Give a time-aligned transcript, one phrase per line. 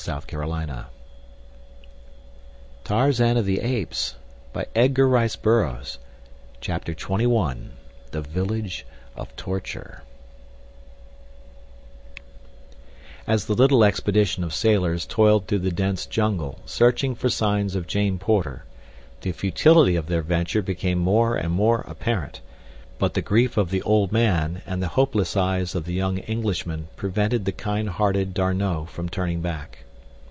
[0.03, 0.89] But come, tell me all
[2.85, 3.87] that has happened to you."
[6.59, 7.59] CHAPTER XXI.
[8.09, 8.83] The Village
[9.15, 10.01] of Torture
[13.27, 17.85] As the little expedition of sailors toiled through the dense jungle searching for signs of
[17.85, 18.65] Jane Porter,
[19.21, 22.41] the futility of their venture became more and more apparent,
[22.97, 26.87] but the grief of the old man and the hopeless eyes of the young Englishman
[26.95, 29.83] prevented the kind hearted D'Arnot from turning back.